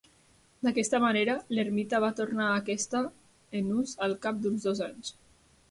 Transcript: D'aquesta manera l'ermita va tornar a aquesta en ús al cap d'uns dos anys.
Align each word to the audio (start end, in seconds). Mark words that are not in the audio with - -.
D'aquesta 0.67 1.01
manera 1.03 1.35
l'ermita 1.57 1.99
va 2.05 2.11
tornar 2.21 2.49
a 2.49 2.57
aquesta 2.63 3.03
en 3.61 3.71
ús 3.83 3.97
al 4.09 4.19
cap 4.27 4.43
d'uns 4.47 4.69
dos 4.71 4.85
anys. 4.93 5.17